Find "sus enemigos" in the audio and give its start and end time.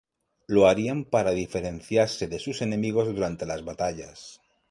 2.39-3.07